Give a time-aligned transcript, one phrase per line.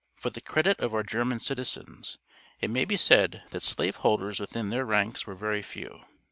[0.15, 2.17] For the credit of our German citizens,
[2.59, 5.99] it may be said, that slave holders within their ranks were very few.